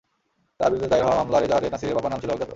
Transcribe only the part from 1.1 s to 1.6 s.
মামলার